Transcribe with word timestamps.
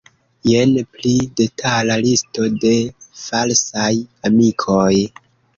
Jen 0.51 0.71
pli 0.93 1.11
detala 1.41 1.99
listo 2.07 2.47
de 2.65 2.73
falsaj 3.27 3.93
amikoj. 4.31 4.93